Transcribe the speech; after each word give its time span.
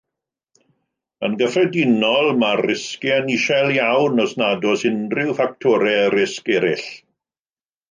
Yn 1.27 1.35
gyffredinol, 1.41 2.29
mae'r 2.45 2.63
risgiau'n 2.71 3.29
isel 3.35 3.71
iawn 3.75 4.25
os 4.25 4.35
nad 4.43 4.67
oes 4.73 4.89
unrhyw 4.93 5.39
ffactorau 5.43 6.03
risg 6.19 6.53
eraill. 6.59 6.91